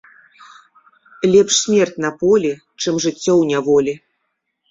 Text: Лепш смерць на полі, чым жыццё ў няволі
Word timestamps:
Лепш 1.33 1.53
смерць 1.65 2.01
на 2.05 2.09
полі, 2.23 2.51
чым 2.81 2.95
жыццё 3.03 3.33
ў 3.37 3.43
няволі 3.51 3.93